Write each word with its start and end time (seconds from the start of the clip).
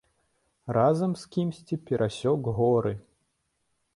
Разам 0.77 1.11
з 1.25 1.29
кімсьці 1.35 1.77
перасек 1.89 2.51
горы. 2.61 2.93